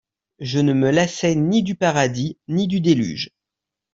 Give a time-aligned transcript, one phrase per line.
[0.39, 3.29] Je ne me lassais ni du Paradis ni du Deluge.